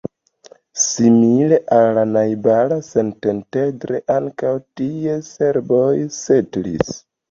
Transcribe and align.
Simile 0.83 1.59
al 1.75 1.85
la 1.99 2.07
najbara 2.15 2.81
Szentendre, 2.89 4.03
ankaŭ 4.19 4.59
tie 4.81 5.23
serboj 5.33 5.97
setlis. 6.23 7.03